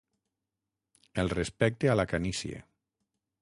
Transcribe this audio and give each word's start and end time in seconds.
El 1.23 1.29
respecte 1.35 1.93
a 1.93 1.97
la 2.01 2.07
canície. 2.15 2.63